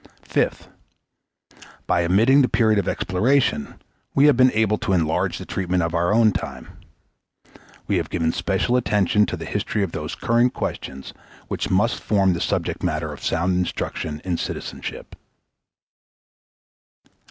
Fifth. 0.23 0.67
By 1.85 2.03
omitting 2.03 2.41
the 2.41 2.49
period 2.49 2.79
of 2.79 2.87
exploration, 2.87 3.75
we 4.15 4.25
have 4.25 4.35
been 4.35 4.51
able 4.53 4.79
to 4.79 4.93
enlarge 4.93 5.37
the 5.37 5.45
treatment 5.45 5.83
of 5.83 5.93
our 5.93 6.11
own 6.11 6.31
time. 6.31 6.69
We 7.85 7.97
have 7.97 8.09
given 8.09 8.31
special 8.31 8.77
attention 8.77 9.27
to 9.27 9.37
the 9.37 9.45
history 9.45 9.83
of 9.83 9.91
those 9.91 10.15
current 10.15 10.55
questions 10.55 11.13
which 11.49 11.69
must 11.69 11.99
form 12.01 12.33
the 12.33 12.41
subject 12.41 12.81
matter 12.81 13.13
of 13.13 13.23
sound 13.23 13.55
instruction 13.59 14.23
in 14.25 14.37
citizenship. 14.37 15.13